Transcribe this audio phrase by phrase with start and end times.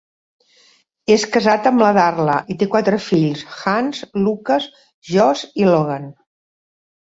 [1.15, 4.69] És casat amb la Darla i té quatre fils: Hans, Lucas,
[5.15, 6.13] Josh i Logan.